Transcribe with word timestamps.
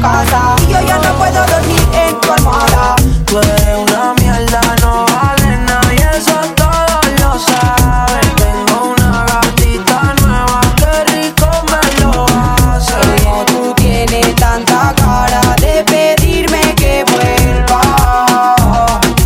casa. 0.00 0.56
Y 0.62 0.72
yo 0.72 0.80
ya 0.86 0.98
no 0.98 1.14
puedo 1.16 1.46
dormir 1.46 1.82
en 1.92 2.20
tu 2.20 2.32
almohada. 2.32 2.96
Tú 3.26 3.38
eres 3.38 3.76
una 3.76 4.14
mierda, 4.14 4.60
no 4.80 5.04
vale 5.06 5.58
nada 5.58 5.94
y 5.94 5.98
eso 6.16 6.38
todos 6.54 7.04
lo 7.20 7.38
saben. 7.38 8.28
Tengo 8.36 8.92
una 8.92 9.24
gatita 9.24 10.14
nueva, 10.22 10.60
qué 10.76 11.04
rico 11.12 11.48
me 11.70 12.00
lo 12.02 12.24
hace. 12.24 13.24
Como 13.24 13.44
tú 13.44 13.74
tienes 13.74 14.34
tanta 14.36 14.94
cara 14.96 15.40
de 15.60 15.84
pedirme 15.84 16.74
que 16.74 17.04
vuelva. 17.10 17.80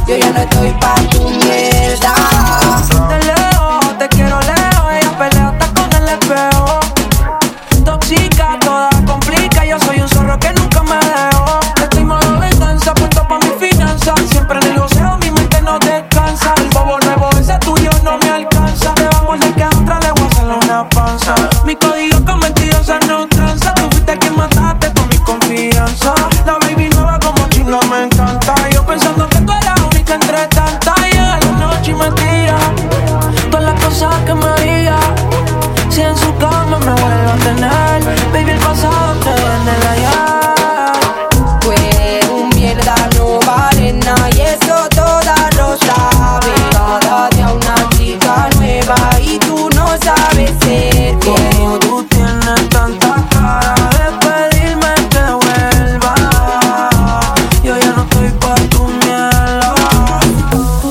Yo 0.06 0.16
ya 0.16 0.31
no 0.33 0.41
estoy 0.41 0.70
pa' 0.72 1.00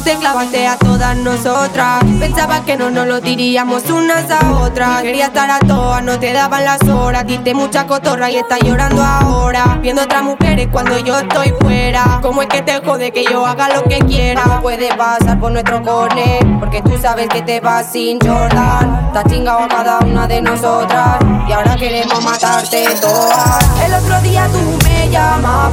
te 0.09 0.15
clavaste 0.17 0.65
a 0.65 0.75
todas 0.75 1.15
nosotras. 1.17 2.03
Pensaba 2.19 2.65
que 2.65 2.75
no 2.75 2.89
nos 2.89 3.05
lo 3.05 3.21
diríamos 3.21 3.87
unas 3.91 4.31
a 4.31 4.59
otras. 4.59 5.03
Quería 5.03 5.25
estar 5.25 5.51
a 5.51 5.59
todas, 5.59 6.01
no 6.03 6.17
te 6.17 6.33
daban 6.33 6.65
las 6.65 6.81
horas. 6.89 7.27
Diste 7.27 7.53
mucha 7.53 7.85
cotorra 7.85 8.31
y 8.31 8.37
estás 8.37 8.59
llorando 8.61 9.03
ahora. 9.03 9.77
Viendo 9.83 10.01
otras 10.01 10.23
mujeres 10.23 10.67
cuando 10.71 10.97
yo 10.97 11.19
estoy 11.19 11.53
fuera. 11.59 12.19
¿Cómo 12.23 12.41
es 12.41 12.47
que 12.47 12.63
te 12.63 12.79
jode 12.83 13.11
que 13.11 13.23
yo 13.23 13.45
haga 13.45 13.69
lo 13.69 13.83
que 13.83 13.99
quiera? 13.99 14.43
No 14.45 14.61
puede 14.61 14.91
pasar 14.95 15.39
por 15.39 15.51
nuestro 15.51 15.79
cone. 15.83 16.39
Porque 16.59 16.81
tú 16.81 16.97
sabes 16.99 17.27
que 17.29 17.43
te 17.43 17.59
vas 17.59 17.91
sin 17.91 18.19
Jordan. 18.19 19.09
Estás 19.09 19.25
chingado 19.31 19.59
a 19.59 19.67
cada 19.67 19.99
una 19.99 20.25
de 20.27 20.41
nosotras. 20.41 21.17
Y 21.47 21.51
ahora 21.51 21.75
queremos 21.75 22.23
matarte 22.23 22.83
todas. 22.99 23.59
El 23.85 23.93
otro 23.93 24.19
día 24.21 24.47
tú 24.51 24.87
me 24.87 25.07
llamabas. 25.09 25.68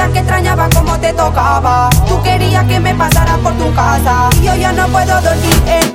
Que 0.00 0.20
extrañaba 0.20 0.66
cómo 0.74 0.98
te 0.98 1.12
tocaba. 1.12 1.90
Tú 2.08 2.20
querías 2.22 2.64
que 2.64 2.80
me 2.80 2.94
pasara 2.94 3.36
por 3.36 3.52
tu 3.58 3.72
casa. 3.74 4.30
Y 4.40 4.46
yo 4.46 4.56
ya 4.56 4.72
no 4.72 4.88
puedo 4.88 5.20
dormir 5.20 5.89